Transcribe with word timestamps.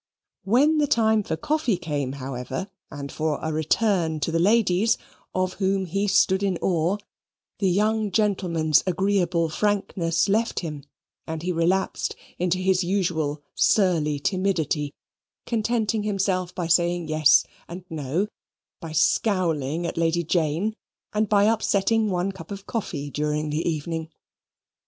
When 0.45 0.79
the 0.79 0.87
time 0.87 1.21
for 1.21 1.35
coffee 1.37 1.77
came, 1.77 2.13
however, 2.13 2.71
and 2.89 3.11
for 3.11 3.37
a 3.39 3.53
return 3.53 4.19
to 4.21 4.31
the 4.31 4.39
ladies, 4.39 4.97
of 5.35 5.53
whom 5.61 5.85
he 5.85 6.07
stood 6.07 6.41
in 6.41 6.57
awe, 6.57 6.97
the 7.59 7.69
young 7.69 8.09
gentleman's 8.09 8.83
agreeable 8.87 9.47
frankness 9.47 10.27
left 10.27 10.61
him, 10.61 10.85
and 11.27 11.43
he 11.43 11.51
relapsed 11.51 12.15
into 12.39 12.57
his 12.57 12.83
usual 12.83 13.43
surly 13.53 14.17
timidity; 14.19 14.95
contenting 15.45 16.01
himself 16.01 16.55
by 16.55 16.65
saying 16.65 17.07
yes 17.07 17.45
and 17.67 17.85
no, 17.87 18.25
by 18.79 18.93
scowling 18.93 19.85
at 19.85 19.97
Lady 19.97 20.23
Jane, 20.23 20.73
and 21.13 21.29
by 21.29 21.43
upsetting 21.43 22.09
one 22.09 22.31
cup 22.31 22.49
of 22.49 22.65
coffee 22.65 23.11
during 23.11 23.51
the 23.51 23.69
evening. 23.69 24.09